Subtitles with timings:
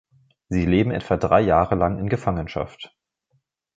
[0.49, 2.97] Sie leben etwa drei Jahre lang in Gefangenschaft.